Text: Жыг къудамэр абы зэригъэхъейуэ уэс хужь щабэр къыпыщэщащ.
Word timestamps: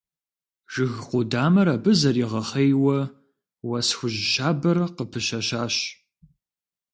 Жыг 0.73 0.93
къудамэр 1.07 1.67
абы 1.75 1.91
зэригъэхъейуэ 1.99 2.97
уэс 3.67 3.89
хужь 3.97 4.19
щабэр 4.31 4.77
къыпыщэщащ. 4.95 5.75